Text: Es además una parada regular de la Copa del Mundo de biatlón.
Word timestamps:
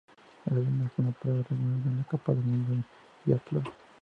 Es 0.47 0.51
además 0.51 0.91
una 0.97 1.11
parada 1.11 1.45
regular 1.47 1.77
de 1.83 1.95
la 1.97 2.03
Copa 2.05 2.33
del 2.33 2.43
Mundo 2.43 2.73
de 2.77 2.83
biatlón. 3.23 3.65